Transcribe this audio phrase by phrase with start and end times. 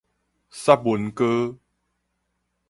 [0.49, 1.59] 雪文膏